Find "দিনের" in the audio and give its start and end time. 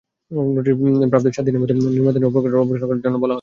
1.45-1.61